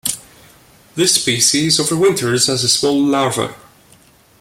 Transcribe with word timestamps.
This 0.95 1.13
species 1.13 1.77
overwinters 1.79 2.49
as 2.49 2.63
a 2.63 2.67
small 2.69 2.99
larva. 2.99 3.53